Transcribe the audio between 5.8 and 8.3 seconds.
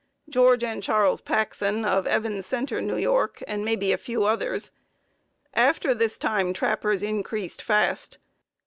this time, trappers increased fast.